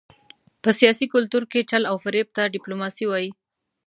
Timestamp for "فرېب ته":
2.03-2.43